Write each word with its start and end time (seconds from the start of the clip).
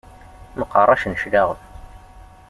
Mqeṛṛacen 0.59 1.13
cclaɣem. 1.17 1.61